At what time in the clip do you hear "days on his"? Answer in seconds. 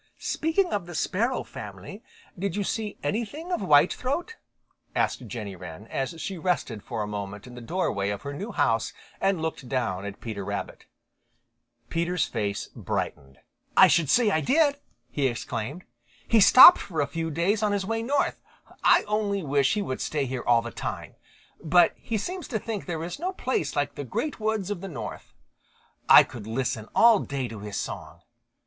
17.29-17.85